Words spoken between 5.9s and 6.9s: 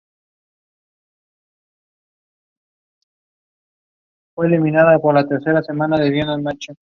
las mismas.